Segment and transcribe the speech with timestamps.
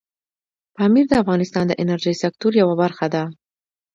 [0.75, 3.23] پامیر د افغانستان د انرژۍ سکتور یوه برخه ده.